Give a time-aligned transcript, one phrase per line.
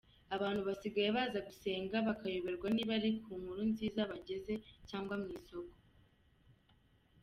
[0.35, 4.53] Abantu basigaye baza gusenga bakayoberwa niba ari ku Nkuru Nziza bageze
[4.89, 5.75] cyangwa mu isoko.